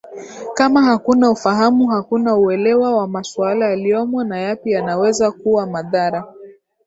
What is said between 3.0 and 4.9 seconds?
masuala yaliyomo na yapi